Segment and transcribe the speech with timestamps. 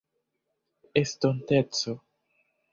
[1.01, 1.93] estonteco